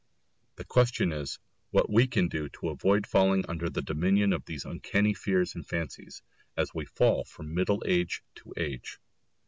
[0.55, 1.37] The question is
[1.69, 5.63] what we can do to avoid falling under the dominion of these uncanny fears and
[5.63, 6.23] fancies,
[6.57, 8.97] as we fall from middle age to age.